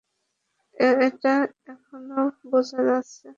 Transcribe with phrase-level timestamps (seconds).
[0.77, 1.33] সেটা
[1.67, 2.19] এখনো
[2.51, 3.27] বোঝা যাচ্ছে।